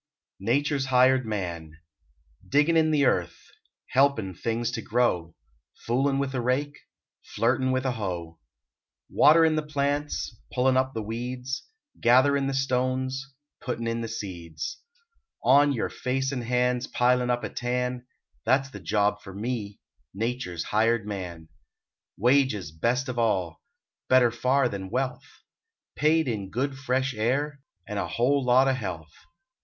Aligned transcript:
NATURE 0.39 0.77
S 0.77 0.85
HIRED 0.85 1.27
MAN 1.27 1.73
DIGGIN 2.49 2.75
in 2.75 2.89
the 2.89 3.05
earth, 3.05 3.39
Helpin 3.91 4.33
things 4.33 4.71
to 4.71 4.81
grow, 4.81 5.35
Foolin 5.85 6.17
with 6.17 6.33
a 6.33 6.41
rake, 6.41 6.75
Flirtin 7.23 7.71
with 7.71 7.85
a 7.85 7.91
hoe; 7.91 8.39
Waterin 9.11 9.55
the 9.55 9.61
plants, 9.61 10.39
Pullin 10.55 10.75
up 10.75 10.95
the 10.95 11.03
weeds, 11.03 11.67
Gatherin 11.99 12.47
the 12.47 12.55
stones, 12.55 13.31
Puttin 13.63 13.85
in 13.85 14.01
the 14.01 14.07
seeds; 14.07 14.79
On 15.43 15.71
your 15.71 15.87
face 15.91 16.31
and 16.31 16.45
hands 16.45 16.87
Pilin 16.87 17.29
up 17.29 17.43
a 17.43 17.49
tan 17.49 18.07
That 18.43 18.61
s 18.61 18.69
the 18.71 18.79
job 18.79 19.21
for 19.21 19.35
me, 19.35 19.79
Nature 20.15 20.53
s 20.55 20.63
hired 20.63 21.05
man! 21.05 21.47
Wages 22.17 22.71
best 22.71 23.07
of 23.07 23.19
all. 23.19 23.61
Better 24.09 24.31
far 24.31 24.67
than 24.67 24.89
wealth. 24.89 25.43
Paid 25.95 26.27
in 26.27 26.49
good 26.49 26.75
fresh 26.75 27.13
air, 27.13 27.59
And 27.87 27.99
a 27.99 28.09
lot 28.19 28.67
o 28.67 28.73
health. 28.73 29.13